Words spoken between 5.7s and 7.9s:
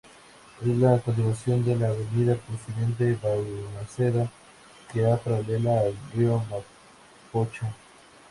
al río Mapocho.